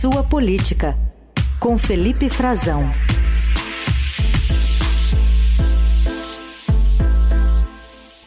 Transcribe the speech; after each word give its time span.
Sua 0.00 0.22
Política, 0.22 0.96
com 1.58 1.76
Felipe 1.76 2.30
Frazão. 2.30 2.88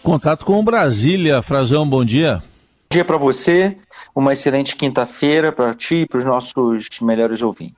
Contato 0.04 0.44
com 0.44 0.62
Brasília. 0.66 1.42
Frazão, 1.42 1.88
bom 1.88 2.04
dia. 2.04 2.40
Bom 2.40 2.44
dia 2.92 3.06
para 3.06 3.16
você, 3.16 3.78
uma 4.14 4.34
excelente 4.34 4.76
quinta-feira 4.76 5.54
para 5.54 5.74
ti 5.74 6.02
e 6.02 6.06
para 6.06 6.18
os 6.18 6.26
nossos 6.26 6.90
melhores 7.02 7.42
ouvintes. 7.42 7.78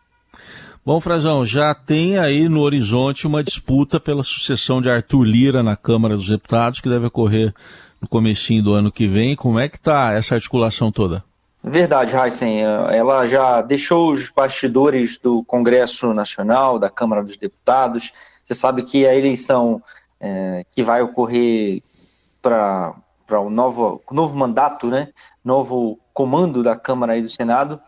Bom, 0.83 0.99
Frazão, 0.99 1.45
já 1.45 1.75
tem 1.75 2.17
aí 2.17 2.49
no 2.49 2.61
horizonte 2.61 3.27
uma 3.27 3.43
disputa 3.43 3.99
pela 3.99 4.23
sucessão 4.23 4.81
de 4.81 4.89
Arthur 4.89 5.23
Lira 5.23 5.61
na 5.61 5.75
Câmara 5.75 6.17
dos 6.17 6.29
Deputados, 6.29 6.81
que 6.81 6.89
deve 6.89 7.05
ocorrer 7.05 7.53
no 8.01 8.09
comecinho 8.09 8.63
do 8.63 8.73
ano 8.73 8.91
que 8.91 9.07
vem. 9.07 9.35
Como 9.35 9.59
é 9.59 9.69
que 9.69 9.77
está 9.77 10.13
essa 10.13 10.33
articulação 10.33 10.91
toda? 10.91 11.23
Verdade, 11.63 12.13
Heisen. 12.13 12.61
Ela 12.61 13.25
já 13.25 13.61
deixou 13.61 14.11
os 14.11 14.29
bastidores 14.29 15.17
do 15.17 15.45
Congresso 15.45 16.13
Nacional, 16.13 16.77
da 16.77 16.89
Câmara 16.89 17.23
dos 17.23 17.37
Deputados. 17.37 18.11
Você 18.43 18.53
sabe 18.53 18.83
que 18.83 19.07
a 19.07 19.15
eleição 19.15 19.81
é, 20.19 20.65
que 20.69 20.83
vai 20.83 21.01
ocorrer 21.01 21.81
para 22.41 22.93
o 23.29 23.49
novo, 23.49 24.03
novo 24.11 24.37
mandato, 24.37 24.87
né, 24.87 25.13
novo 25.43 25.97
comando 26.13 26.61
da 26.61 26.75
Câmara 26.75 27.17
e 27.17 27.21
do 27.21 27.29
Senado, 27.29 27.79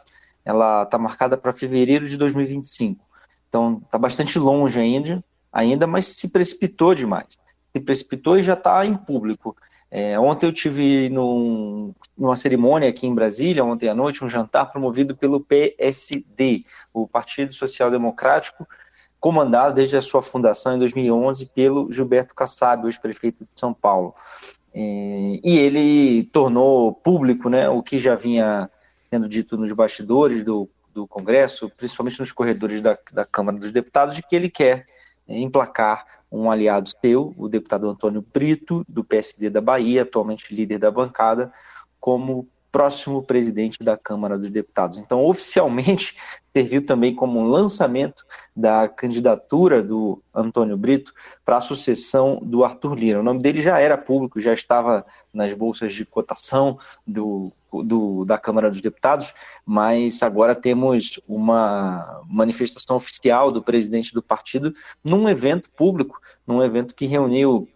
ela 0.46 0.84
está 0.84 0.98
marcada 0.98 1.36
para 1.36 1.52
fevereiro 1.52 2.08
de 2.08 2.16
2025. 2.16 3.04
Então, 3.50 3.82
está 3.84 3.98
bastante 3.98 4.40
longe 4.40 4.80
ainda, 4.80 5.22
ainda, 5.52 5.86
mas 5.86 6.08
se 6.08 6.30
precipitou 6.30 6.96
demais. 6.96 7.38
Se 7.76 7.84
precipitou 7.84 8.38
e 8.38 8.44
já 8.44 8.54
está 8.54 8.86
em 8.86 8.96
público. 8.96 9.56
É, 9.98 10.20
ontem 10.20 10.46
eu 10.46 10.52
tive 10.52 11.08
num, 11.08 11.96
numa 12.18 12.36
cerimônia 12.36 12.90
aqui 12.90 13.08
em 13.08 13.16
Brasília, 13.16 13.64
ontem 13.64 13.88
à 13.88 13.96
noite, 13.96 14.26
um 14.26 14.28
jantar 14.28 14.70
promovido 14.70 15.16
pelo 15.16 15.40
PSD, 15.40 16.66
o 16.94 17.08
Partido 17.08 17.54
Social 17.54 17.90
Democrático, 17.90 18.68
comandado 19.22 19.76
desde 19.76 19.96
a 19.96 20.02
sua 20.02 20.22
fundação 20.22 20.76
em 20.76 20.80
2011 20.80 21.50
pelo 21.56 21.94
Gilberto 21.94 22.36
Kassab, 22.36 22.86
ex-prefeito 22.86 23.46
de 23.46 23.50
São 23.58 23.74
Paulo. 23.74 24.14
É, 24.74 25.40
e 25.42 25.58
ele 25.58 26.24
tornou 26.26 26.92
público 26.92 27.48
né, 27.48 27.70
o 27.70 27.82
que 27.82 27.98
já 27.98 28.16
vinha 28.16 28.70
sendo 29.10 29.30
dito 29.30 29.56
nos 29.56 29.72
bastidores 29.72 30.44
do, 30.44 30.70
do 30.94 31.08
Congresso, 31.08 31.72
principalmente 31.78 32.20
nos 32.20 32.34
corredores 32.34 32.82
da, 32.82 32.98
da 33.14 33.24
Câmara 33.24 33.58
dos 33.58 33.72
Deputados, 33.72 34.18
de 34.18 34.22
que 34.22 34.36
ele 34.36 34.50
quer 34.50 34.88
emplacar 35.26 36.06
um 36.36 36.52
aliado 36.52 36.90
seu, 37.02 37.34
o 37.38 37.48
deputado 37.48 37.90
Antônio 37.90 38.26
Brito, 38.34 38.84
do 38.88 39.04
PSD 39.04 39.50
da 39.50 39.62
Bahia, 39.62 40.02
atualmente 40.02 40.54
líder 40.54 40.78
da 40.80 40.92
bancada, 40.92 41.52
como 42.00 42.48
próximo 42.76 43.24
presidente 43.24 43.82
da 43.82 43.98
Câmara 43.98 44.38
dos 44.38 44.50
Deputados. 44.50 44.98
Então, 44.98 45.24
oficialmente, 45.24 46.18
serviu 46.54 46.86
também 46.86 47.16
como 47.16 47.40
um 47.40 47.48
lançamento 47.48 48.26
da 48.54 48.90
candidatura 48.90 49.82
do 49.82 50.22
Antônio 50.34 50.76
Brito 50.76 51.14
para 51.46 51.56
a 51.56 51.62
sucessão 51.62 52.38
do 52.44 52.66
Arthur 52.66 52.96
Lira. 52.96 53.22
O 53.22 53.24
nome 53.24 53.42
dele 53.42 53.62
já 53.62 53.80
era 53.80 53.98
público, 53.98 54.42
já 54.42 54.54
estava 54.54 55.06
nas 55.34 55.54
bolsas 55.54 55.94
de 55.94 56.04
cotação 56.04 56.78
do, 57.08 57.46
do, 57.84 58.26
da 58.26 58.38
Câmara 58.38 58.70
dos 58.70 58.82
Deputados, 58.82 59.34
mas 59.66 60.22
agora 60.24 60.56
temos 60.56 61.20
uma 61.28 62.24
manifestação 62.28 62.96
oficial 62.96 63.52
do 63.52 63.62
presidente 63.62 64.14
do 64.14 64.22
partido 64.22 64.74
num 65.04 65.28
evento 65.28 65.70
público, 65.72 66.20
num 66.46 66.64
evento 66.64 66.94
que 66.96 67.06
reuniu 67.06 67.68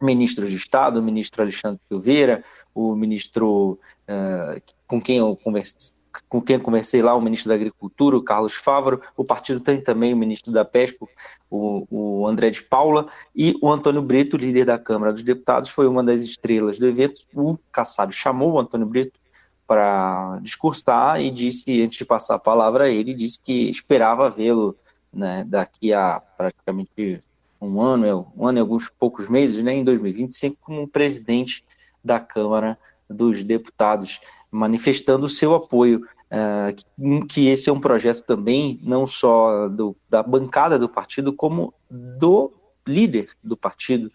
ministros 0.00 0.50
de 0.50 0.56
Estado, 0.56 0.98
o 0.98 1.02
ministro 1.02 1.42
Alexandre 1.42 1.80
Silveira, 1.88 2.44
o 2.74 2.94
ministro 2.94 3.78
uh, 4.08 4.60
com 4.86 5.00
quem 5.00 5.18
eu 5.18 5.36
conversei, 5.36 5.90
com 6.28 6.40
quem 6.40 6.58
conversei 6.58 7.00
lá, 7.00 7.14
o 7.14 7.20
ministro 7.20 7.48
da 7.48 7.54
Agricultura, 7.54 8.16
o 8.16 8.22
Carlos 8.22 8.54
Fávaro, 8.54 9.00
o 9.16 9.24
partido 9.24 9.60
tem 9.60 9.80
também 9.80 10.12
o 10.12 10.16
ministro 10.16 10.52
da 10.52 10.64
Pesca, 10.64 11.06
o, 11.50 11.86
o 11.90 12.26
André 12.26 12.50
de 12.50 12.62
Paula, 12.62 13.08
e 13.34 13.56
o 13.62 13.70
Antônio 13.70 14.02
Brito, 14.02 14.36
líder 14.36 14.66
da 14.66 14.78
Câmara 14.78 15.12
dos 15.12 15.22
Deputados, 15.22 15.70
foi 15.70 15.86
uma 15.86 16.02
das 16.04 16.20
estrelas 16.20 16.78
do 16.78 16.86
evento. 16.86 17.20
O 17.34 17.56
Kassab 17.70 18.12
chamou 18.12 18.52
o 18.52 18.58
Antônio 18.58 18.86
Brito 18.86 19.18
para 19.66 20.38
discursar 20.42 21.20
e 21.20 21.30
disse, 21.30 21.82
antes 21.82 21.98
de 21.98 22.04
passar 22.04 22.34
a 22.34 22.38
palavra 22.38 22.84
a 22.84 22.90
ele, 22.90 23.14
disse 23.14 23.38
que 23.40 23.70
esperava 23.70 24.28
vê-lo 24.28 24.76
né, 25.12 25.44
daqui 25.46 25.92
a 25.92 26.20
praticamente 26.36 27.22
um 27.60 27.80
ano, 27.80 28.26
um 28.36 28.46
ano 28.46 28.58
e 28.58 28.60
alguns 28.60 28.88
poucos 28.88 29.28
meses, 29.28 29.62
né, 29.62 29.72
em 29.72 29.84
2025, 29.84 30.56
como 30.60 30.88
presidente 30.88 31.64
da 32.02 32.18
Câmara 32.18 32.76
dos 33.08 33.44
Deputados, 33.44 34.20
manifestando 34.50 35.26
o 35.26 35.30
seu 35.30 35.54
apoio, 35.54 36.06
uh, 36.30 37.26
que 37.26 37.48
esse 37.48 37.70
é 37.70 37.72
um 37.72 37.80
projeto 37.80 38.22
também 38.22 38.80
não 38.82 39.06
só 39.06 39.68
do, 39.68 39.94
da 40.08 40.22
bancada 40.22 40.78
do 40.78 40.88
partido, 40.88 41.32
como 41.32 41.72
do 41.88 42.52
líder 42.86 43.30
do 43.42 43.56
partido, 43.56 44.10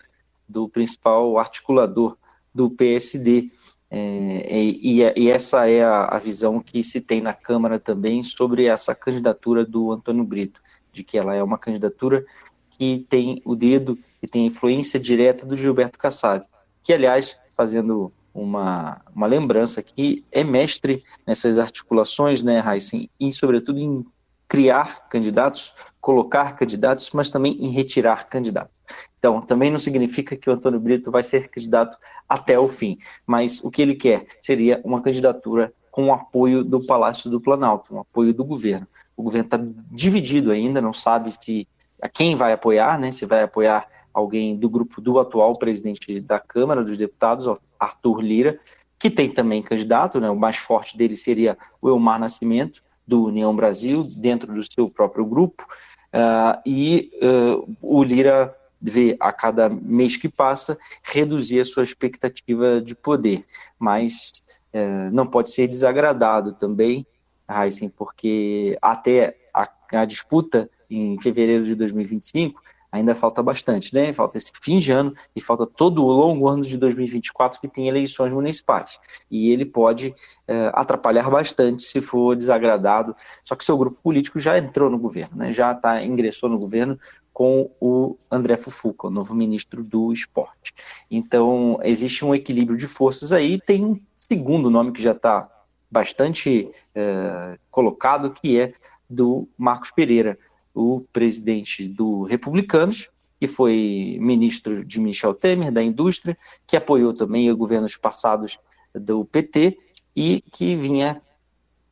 do 0.48 0.68
principal 0.68 1.38
articulador 1.38 2.18
do 2.54 2.70
PSD. 2.70 3.52
É, 3.90 4.64
e, 4.64 5.02
e, 5.16 5.30
essa 5.30 5.70
é 5.70 5.82
a, 5.82 6.06
a, 6.06 6.20
visão 6.20 6.60
que 6.60 6.84
se 6.84 7.00
tem 7.00 7.22
na 7.22 7.34
Câmara 7.34 7.80
também 7.80 8.22
sobre 8.22 8.66
essa 8.66 8.94
candidatura 8.94 9.66
do 9.66 9.92
Antônio 9.92 10.26
Brito, 10.26 10.62
de 10.92 11.04
que 11.04 11.18
ela 11.18 11.34
é 11.34 11.42
uma 11.42 11.58
candidatura 11.58 12.26
que 12.72 13.06
tem 13.08 13.42
o 13.46 13.56
dedo 13.56 13.98
e 14.22 14.28
tem 14.28 14.46
influência 14.46 15.00
direta 15.00 15.46
do 15.46 15.56
Gilberto 15.56 15.98
Kassab, 15.98 16.46
que, 16.84 16.92
aliás, 16.92 17.40
fazendo 17.56 18.12
uma, 18.34 19.02
uma 19.16 19.26
lembrança 19.26 19.80
aqui, 19.80 20.24
é 20.32 20.44
mestre 20.44 21.04
nessas 21.26 21.58
articulações, 21.58 22.44
né, 22.44 22.64
Heisen, 22.66 23.10
e, 23.20 23.32
sobretudo, 23.32 23.80
em 23.80 24.06
criar 24.48 25.08
candidatos, 25.10 25.74
colocar 26.00 26.56
candidatos, 26.56 27.12
mas 27.14 27.30
também 27.30 27.54
em 27.60 27.70
retirar 27.70 28.30
candidatos. 28.30 28.74
Então, 29.20 29.42
também 29.42 29.70
não 29.70 29.78
significa 29.78 30.36
que 30.36 30.50
o 30.50 30.54
Antônio 30.54 30.80
Brito 30.80 31.12
vai 31.12 31.22
ser 31.22 31.50
candidato 31.50 31.98
até 32.28 32.58
o 32.58 32.68
fim, 32.68 32.98
mas 33.26 33.62
o 33.64 33.70
que 33.70 33.82
ele 33.82 33.96
quer 33.96 34.26
seria 34.40 34.82
uma 34.86 35.02
candidatura 35.02 35.74
com 35.92 36.08
o 36.08 36.14
apoio 36.14 36.64
do 36.64 36.86
Palácio 36.86 37.30
do 37.30 37.42
Planalto, 37.42 37.96
um 37.96 38.00
apoio 38.00 38.34
do 38.34 38.46
governo. 38.46 38.88
O 39.16 39.24
governo 39.24 39.46
está 39.46 39.60
dividido 39.92 40.52
ainda, 40.52 40.80
não 40.80 40.94
sabe 40.94 41.32
se 41.32 41.68
a 42.02 42.08
quem 42.08 42.36
vai 42.36 42.54
apoiar, 42.54 43.00
né, 43.00 43.12
se 43.12 43.26
vai 43.26 43.42
apoiar 43.42 43.88
alguém 44.14 44.56
do 44.56 44.70
grupo 44.70 45.02
do 45.02 45.20
atual 45.20 45.54
presidente 45.54 46.22
da 46.22 46.40
Câmara 46.40 46.84
dos 46.84 46.98
Deputados, 46.98 47.48
Arthur 47.80 48.22
Lira, 48.22 48.60
que 49.00 49.10
tem 49.10 49.30
também 49.30 49.62
candidato, 49.62 50.20
né, 50.20 50.30
o 50.30 50.36
mais 50.36 50.58
forte 50.58 50.96
dele 50.96 51.16
seria 51.16 51.58
o 51.82 51.90
Elmar 51.90 52.20
Nascimento, 52.20 52.84
do 53.08 53.26
União 53.26 53.56
Brasil, 53.56 54.04
dentro 54.04 54.54
do 54.54 54.62
seu 54.70 54.90
próprio 54.90 55.26
grupo, 55.26 55.66
uh, 56.14 56.60
e 56.66 57.12
uh, 57.22 57.78
o 57.82 58.04
Lira 58.04 58.54
vê 58.82 59.16
a 59.20 59.32
cada 59.32 59.70
mês 59.70 60.18
que 60.18 60.30
passa 60.30 60.78
reduzir 61.04 61.60
a 61.60 61.66
sua 61.66 61.84
expectativa 61.84 62.82
de 62.82 62.94
poder, 62.94 63.46
mas 63.80 64.32
uh, 64.74 65.12
não 65.12 65.26
pode 65.26 65.52
ser 65.52 65.68
desagradado 65.68 66.54
também, 66.54 67.06
Heisen, 67.50 67.90
porque 67.90 68.78
até 68.82 69.38
a, 69.54 69.70
a 69.94 70.06
disputa 70.06 70.70
em 70.90 71.20
fevereiro 71.22 71.64
de 71.64 71.76
2025, 71.76 72.62
ainda 72.92 73.14
falta 73.14 73.44
bastante, 73.44 73.94
né? 73.94 74.14
Falta 74.14 74.38
esse 74.38 74.52
fim 74.62 74.80
de 74.80 74.92
ano 74.92 75.14
e 75.36 75.42
falta 75.42 75.66
todo 75.66 76.04
o 76.04 76.08
longo 76.08 76.48
ano 76.48 76.64
de 76.64 76.78
2024 76.78 77.60
que 77.60 77.68
tem 77.68 77.88
eleições 77.88 78.32
municipais. 78.32 79.00
E 79.30 79.52
ele 79.52 79.66
pode 79.66 80.14
é, 80.48 80.72
atrapalhar 80.74 81.30
bastante 81.30 81.84
se 81.84 82.02
for 82.02 82.36
desagradado. 82.36 83.16
Só 83.44 83.56
que 83.56 83.64
seu 83.64 83.78
grupo 83.78 84.00
político 84.02 84.40
já 84.40 84.58
entrou 84.58 84.90
no 84.90 84.98
governo, 84.98 85.38
né? 85.38 85.52
Já 85.52 85.74
tá, 85.74 86.04
ingressou 86.04 86.50
no 86.50 86.60
governo 86.60 86.98
com 87.34 87.70
o 87.80 88.18
André 88.32 88.58
Fufuca, 88.58 89.08
o 89.08 89.12
novo 89.12 89.36
ministro 89.36 89.84
do 89.84 90.12
esporte. 90.12 90.74
Então, 91.12 91.80
existe 91.84 92.26
um 92.26 92.34
equilíbrio 92.34 92.76
de 92.76 92.88
forças 92.88 93.32
aí. 93.32 93.62
Tem 93.62 93.86
um 93.86 94.00
segundo 94.16 94.72
nome 94.72 94.92
que 94.92 95.02
já 95.02 95.12
está 95.12 95.48
bastante 95.90 96.72
é, 96.96 97.60
colocado, 97.70 98.32
que 98.32 98.60
é 98.60 98.74
do 99.08 99.48
Marcos 99.58 99.92
Pereira, 99.92 100.38
o 100.78 101.04
presidente 101.12 101.88
do 101.88 102.22
Republicanos, 102.22 103.10
que 103.40 103.48
foi 103.48 104.18
ministro 104.22 104.86
de 104.86 105.00
Michel 105.00 105.34
Temer, 105.34 105.72
da 105.72 105.82
indústria, 105.82 106.38
que 106.68 106.78
apoiou 106.78 107.14
também 107.14 107.50
os 107.50 107.58
governos 107.58 107.96
passados 107.96 108.60
do 108.94 109.26
PT 109.26 109.78
e 110.16 110.44
que 110.52 110.76
vinha 110.76 111.20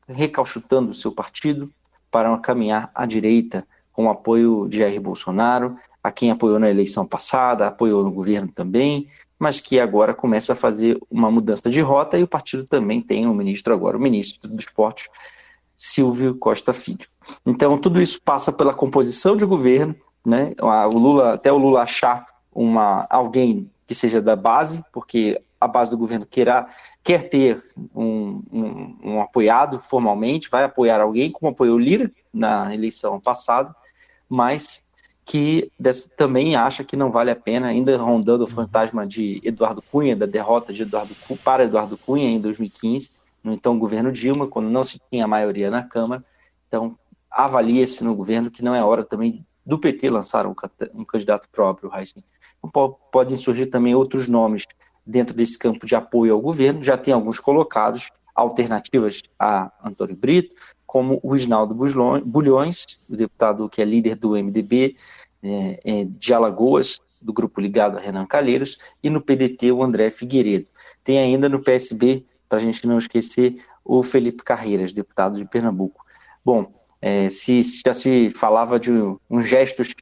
recalchutando 0.08 0.92
o 0.92 0.94
seu 0.94 1.12
partido 1.12 1.72
para 2.12 2.38
caminhar 2.38 2.92
à 2.94 3.08
direita, 3.08 3.68
com 3.92 4.06
o 4.06 4.10
apoio 4.10 4.68
de 4.68 4.78
Jair 4.78 5.02
Bolsonaro, 5.02 5.78
a 6.04 6.12
quem 6.12 6.30
apoiou 6.30 6.60
na 6.60 6.70
eleição 6.70 7.08
passada, 7.08 7.66
apoiou 7.66 8.04
no 8.04 8.12
governo 8.12 8.52
também, 8.52 9.08
mas 9.40 9.60
que 9.60 9.80
agora 9.80 10.14
começa 10.14 10.54
a 10.54 10.56
fazer 10.56 11.00
uma 11.10 11.32
mudança 11.32 11.70
de 11.70 11.82
rota 11.82 12.20
e 12.20 12.24
o 12.24 12.28
partido 12.28 12.66
também 12.66 13.02
tem 13.02 13.26
um 13.26 13.34
ministro 13.34 13.74
agora, 13.74 13.98
o 13.98 14.02
ministro 14.02 14.48
do 14.48 14.60
esporte, 14.60 15.10
Silvio 15.76 16.36
Costa 16.36 16.74
Filho. 16.74 17.08
Então, 17.46 17.78
tudo 17.78 18.02
isso 18.02 18.22
passa 18.24 18.52
pela 18.52 18.74
composição 18.74 19.36
de 19.36 19.46
governo, 19.46 19.96
né? 20.26 20.54
O 20.62 20.98
Lula, 20.98 21.34
até 21.34 21.52
o 21.52 21.58
Lula 21.58 21.82
achar 21.82 22.26
uma, 22.54 23.06
alguém 23.10 23.70
que 23.88 23.94
seja 23.94 24.22
da 24.22 24.36
base, 24.36 24.84
porque 24.92 25.42
a 25.60 25.68
base 25.68 25.92
do 25.92 25.98
governo 25.98 26.26
queira, 26.26 26.68
quer 27.04 27.30
ter 27.30 27.64
um, 27.96 28.42
um, 28.52 28.98
um 29.04 29.22
apoiado 29.22 29.80
formalmente, 29.80 30.50
vai 30.50 30.64
apoiar 30.64 31.02
alguém, 31.02 31.32
como 31.32 31.52
apoiou 31.52 31.78
Lira 31.78 32.12
na 32.34 32.74
eleição 32.74 33.20
passada, 33.20 33.76
mas 34.30 34.84
que 35.26 35.72
dessa, 35.80 36.08
também 36.16 36.56
acha 36.56 36.84
que 36.84 36.96
não 36.96 37.12
vale 37.12 37.32
a 37.32 37.36
pena, 37.36 37.68
ainda 37.68 37.98
rondando 37.98 38.44
o 38.44 38.48
fantasma 38.48 39.08
de 39.08 39.42
Eduardo 39.44 39.82
Cunha, 39.82 40.16
da 40.16 40.28
derrota 40.28 40.72
de 40.72 40.84
Eduardo 40.84 41.16
para 41.44 41.64
Eduardo 41.64 41.98
Cunha 41.98 42.30
em 42.30 42.40
2015, 42.40 43.12
no 43.46 43.54
então 43.54 43.78
governo 43.78 44.12
Dilma, 44.12 44.48
quando 44.48 44.70
não 44.70 44.84
se 44.84 45.00
tinha 45.10 45.28
maioria 45.28 45.70
na 45.70 45.84
Câmara. 45.84 46.26
Então, 46.68 46.98
avalia-se 47.30 48.04
no 48.04 48.16
governo 48.16 48.50
que 48.50 48.64
não 48.64 48.74
é 48.74 48.84
hora 48.84 49.04
também 49.06 49.46
do 49.64 49.78
PT 49.78 50.10
lançar 50.10 50.48
um, 50.48 50.56
um 50.96 51.06
candidato 51.06 51.48
próprio, 51.52 51.92
Heisen. 51.96 52.24
Então, 52.58 52.98
podem 53.12 53.38
surgir 53.38 53.68
também 53.68 53.94
outros 53.94 54.28
nomes 54.28 54.64
dentro 55.06 55.36
desse 55.36 55.60
campo 55.60 55.86
de 55.86 55.96
apoio 55.96 56.34
ao 56.34 56.42
governo, 56.42 56.82
já 56.82 56.98
tem 56.98 57.14
alguns 57.14 57.40
colocados, 57.40 58.10
alternativas 58.34 59.22
a 59.40 59.72
Antônio 59.84 60.16
Brito, 60.16 60.56
como 60.88 61.20
o 61.22 61.36
Isnaldo 61.36 61.76
Bulhões, 62.26 62.84
o 63.08 63.16
deputado 63.16 63.70
que 63.70 63.82
é 63.82 63.86
líder 63.86 64.16
do 64.16 64.32
MDB 64.32 64.96
é, 65.44 65.80
é, 65.86 66.04
de 66.06 66.34
Alagoas, 66.34 67.00
do 67.22 67.32
grupo 67.32 67.62
ligado 67.62 67.98
a 67.98 68.02
Renan 68.02 68.26
Calheiros, 68.26 68.78
e 69.04 69.10
no 69.10 69.22
PDT 69.22 69.72
o 69.72 69.84
André 69.84 70.10
Figueiredo. 70.10 70.68
Tem 71.04 71.20
ainda 71.20 71.48
no 71.48 71.62
PSB, 71.62 72.26
para 72.48 72.60
a 72.60 72.62
gente 72.62 72.86
não 72.88 72.98
esquecer, 72.98 73.64
o 73.84 74.02
Felipe 74.02 74.44
Carreiras, 74.44 74.92
deputado 74.92 75.38
de 75.38 75.46
Pernambuco. 75.46 76.06
Bom, 76.44 76.72
é, 77.02 77.30
se 77.30 77.62
já 77.86 77.94
se 77.94 78.30
falava 78.30 78.80
de 78.80 78.92
uns 79.30 79.48
gestos 79.48 79.94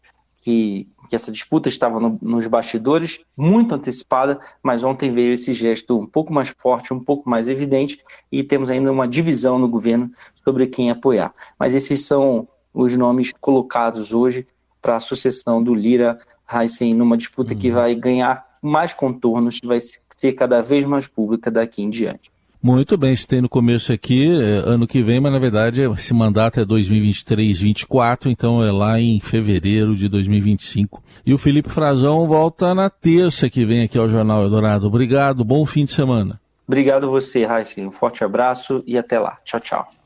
que, 0.44 0.90
que 1.10 1.16
essa 1.16 1.32
disputa 1.32 1.70
estava 1.70 2.00
no, 2.00 2.20
nos 2.22 2.46
bastidores, 2.48 3.20
muito 3.36 3.74
antecipada, 3.74 4.40
mas 4.62 4.84
ontem 4.84 5.10
veio 5.10 5.34
esse 5.34 5.54
gesto 5.54 5.98
um 6.00 6.06
pouco 6.06 6.34
mais 6.34 6.54
forte, 6.58 6.94
um 6.94 7.00
pouco 7.00 7.30
mais 7.30 7.48
evidente, 7.48 8.00
e 8.32 8.44
temos 8.44 8.70
ainda 8.70 8.92
uma 8.92 9.08
divisão 9.08 9.58
no 9.58 9.70
governo 9.70 10.12
sobre 10.36 10.68
quem 10.68 10.92
apoiar. 10.92 11.34
Mas 11.58 11.74
esses 11.74 12.06
são 12.06 12.48
os 12.74 12.96
nomes 12.98 13.32
colocados 13.40 14.14
hoje 14.14 14.46
para 14.82 14.98
a 14.98 15.00
sucessão 15.00 15.64
do 15.64 15.74
Lira 15.74 16.18
Heisen 16.52 16.94
numa 16.94 17.16
disputa 17.18 17.54
uhum. 17.54 17.60
que 17.60 17.72
vai 17.72 17.96
ganhar 17.96 18.46
mais 18.62 18.94
contornos, 18.94 19.60
vai 19.64 19.80
ser 19.80 20.34
cada 20.34 20.62
vez 20.62 20.84
mais 20.84 21.08
pública 21.08 21.50
daqui 21.50 21.82
em 21.82 21.90
diante. 21.90 22.33
Muito 22.64 22.96
bem, 22.96 23.14
se 23.14 23.28
tem 23.28 23.42
no 23.42 23.50
começo 23.50 23.92
aqui, 23.92 24.26
é, 24.26 24.64
ano 24.66 24.88
que 24.88 25.04
vem, 25.04 25.20
mas 25.20 25.34
na 25.34 25.38
verdade 25.38 25.82
esse 25.82 26.14
mandato 26.14 26.62
é 26.62 26.66
2023-24, 26.66 28.28
então 28.28 28.64
é 28.64 28.72
lá 28.72 28.98
em 29.02 29.20
fevereiro 29.20 29.94
de 29.94 30.08
2025. 30.08 31.04
E 31.26 31.34
o 31.34 31.38
Felipe 31.38 31.70
Frazão 31.70 32.26
volta 32.26 32.74
na 32.74 32.90
terça 32.90 33.50
que 33.50 33.66
vem 33.66 33.82
aqui 33.82 33.98
ao 33.98 34.10
Jornal 34.10 34.44
Eldorado. 34.44 34.88
Obrigado, 34.88 35.44
bom 35.44 35.66
fim 35.66 35.84
de 35.84 35.92
semana. 35.92 36.40
Obrigado 36.66 37.12
você, 37.12 37.44
Raíssa. 37.44 37.82
Um 37.82 37.92
forte 37.92 38.24
abraço 38.24 38.82
e 38.88 38.98
até 38.98 39.20
lá. 39.20 39.36
Tchau, 39.44 39.60
tchau. 39.60 40.03